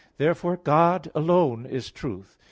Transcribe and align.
Therefore 0.17 0.57
God 0.57 1.11
alone 1.13 1.67
is 1.67 1.91
truth. 1.91 2.39